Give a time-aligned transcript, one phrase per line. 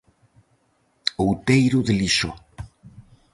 [1.25, 2.31] Outeiro de Lixó.